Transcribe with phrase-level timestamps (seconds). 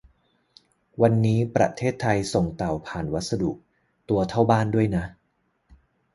[1.01, 3.51] วันนี้ประเทศไทยส่งเต่าผ่านพัสดุ
[4.09, 5.05] ตัวเท่าบ้านด้วยนะ